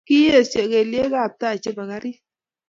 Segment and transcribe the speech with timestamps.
[0.07, 2.19] Kiyesyo kelyekab tai chebo karit